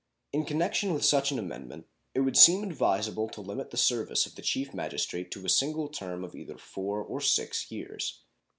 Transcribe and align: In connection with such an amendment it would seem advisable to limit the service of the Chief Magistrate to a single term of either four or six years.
In 0.33 0.45
connection 0.45 0.95
with 0.95 1.05
such 1.05 1.31
an 1.31 1.37
amendment 1.37 1.85
it 2.15 2.21
would 2.21 2.35
seem 2.35 2.63
advisable 2.63 3.29
to 3.29 3.39
limit 3.39 3.69
the 3.69 3.77
service 3.77 4.25
of 4.25 4.33
the 4.33 4.41
Chief 4.41 4.73
Magistrate 4.73 5.29
to 5.29 5.45
a 5.45 5.47
single 5.47 5.89
term 5.89 6.23
of 6.23 6.33
either 6.35 6.57
four 6.57 7.03
or 7.03 7.21
six 7.21 7.69
years. 7.69 8.21